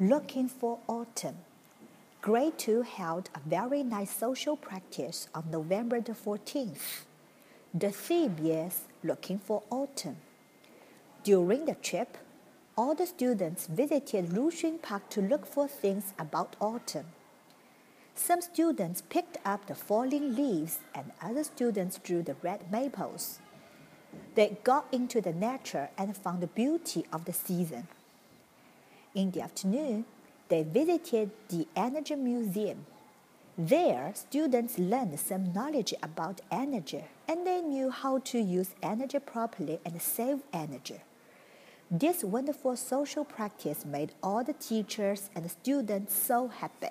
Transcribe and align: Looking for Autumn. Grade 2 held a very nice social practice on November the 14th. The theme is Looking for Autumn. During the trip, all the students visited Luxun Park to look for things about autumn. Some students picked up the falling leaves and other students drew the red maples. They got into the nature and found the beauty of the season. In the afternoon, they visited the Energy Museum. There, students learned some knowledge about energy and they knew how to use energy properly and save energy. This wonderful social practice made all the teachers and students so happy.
Looking 0.00 0.48
for 0.48 0.80
Autumn. 0.88 1.36
Grade 2.20 2.58
2 2.58 2.82
held 2.82 3.30
a 3.32 3.48
very 3.48 3.84
nice 3.84 4.10
social 4.10 4.56
practice 4.56 5.28
on 5.32 5.52
November 5.52 6.00
the 6.00 6.14
14th. 6.14 7.04
The 7.72 7.92
theme 7.92 8.34
is 8.42 8.80
Looking 9.04 9.38
for 9.38 9.62
Autumn. 9.70 10.16
During 11.22 11.66
the 11.66 11.76
trip, 11.76 12.18
all 12.76 12.96
the 12.96 13.06
students 13.06 13.68
visited 13.68 14.30
Luxun 14.30 14.82
Park 14.82 15.08
to 15.10 15.20
look 15.22 15.46
for 15.46 15.68
things 15.68 16.12
about 16.18 16.56
autumn. 16.60 17.06
Some 18.16 18.40
students 18.40 19.00
picked 19.08 19.38
up 19.44 19.66
the 19.68 19.76
falling 19.76 20.34
leaves 20.34 20.80
and 20.92 21.12
other 21.22 21.44
students 21.44 22.00
drew 22.02 22.24
the 22.24 22.34
red 22.42 22.68
maples. 22.72 23.38
They 24.34 24.56
got 24.64 24.86
into 24.90 25.20
the 25.20 25.32
nature 25.32 25.90
and 25.96 26.16
found 26.16 26.40
the 26.40 26.48
beauty 26.48 27.06
of 27.12 27.26
the 27.26 27.32
season. 27.32 27.86
In 29.14 29.30
the 29.30 29.42
afternoon, 29.42 30.06
they 30.48 30.64
visited 30.64 31.30
the 31.48 31.68
Energy 31.76 32.16
Museum. 32.16 32.84
There, 33.56 34.10
students 34.14 34.76
learned 34.76 35.20
some 35.20 35.52
knowledge 35.52 35.94
about 36.02 36.40
energy 36.50 37.04
and 37.28 37.46
they 37.46 37.60
knew 37.60 37.90
how 37.90 38.18
to 38.18 38.38
use 38.40 38.74
energy 38.82 39.20
properly 39.20 39.78
and 39.84 40.02
save 40.02 40.40
energy. 40.52 41.00
This 41.88 42.24
wonderful 42.24 42.74
social 42.74 43.24
practice 43.24 43.84
made 43.84 44.10
all 44.20 44.42
the 44.42 44.54
teachers 44.54 45.30
and 45.36 45.48
students 45.48 46.16
so 46.16 46.48
happy. 46.48 46.90